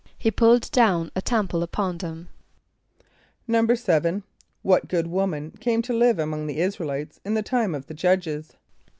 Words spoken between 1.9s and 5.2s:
them.= =7.= What good